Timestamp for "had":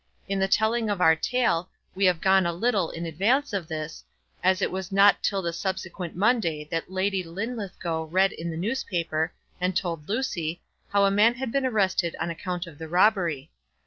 11.35-11.51